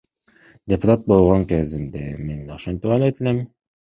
Депутат 0.71 1.03
болгон 1.11 1.45
кезимде 1.51 2.01
мен 2.29 2.39
да 2.47 2.57
ошентип 2.57 2.89
ойлойт 2.95 3.21
элем. 3.25 3.43